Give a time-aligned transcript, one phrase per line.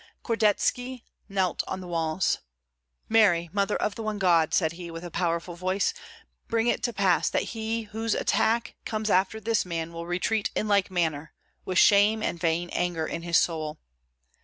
[0.25, 2.39] Kordetski knelt on the walls.
[3.07, 3.51] "Mary!
[3.53, 5.93] Mother of the one God," said he, with a powerful voice,
[6.47, 10.67] "bring it to pass that he whose attack comes after this man will retreat in
[10.67, 11.33] like manner,
[11.65, 13.77] with shame and vain anger in his soul."